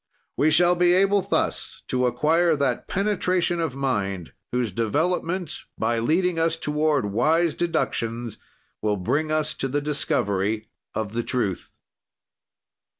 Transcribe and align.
"We 0.35 0.49
shall 0.49 0.73
be 0.73 0.93
able 0.93 1.21
thus 1.21 1.83
to 1.89 2.07
acquire 2.07 2.55
that 2.55 2.87
penetration 2.87 3.59
of 3.59 3.75
mind 3.75 4.33
whose 4.51 4.71
development, 4.71 5.59
by 5.77 5.99
leading 5.99 6.39
us 6.39 6.57
toward 6.57 7.05
wise 7.11 7.53
deductions, 7.53 8.39
will 8.81 8.97
bring 8.97 9.31
us 9.31 9.53
to 9.53 9.67
the 9.67 9.79
discovery 9.79 10.69
of 10.95 11.13
the 11.13 11.21
truth." 11.21 11.73